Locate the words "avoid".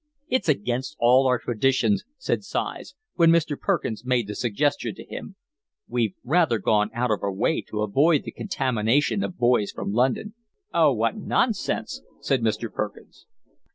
7.83-8.23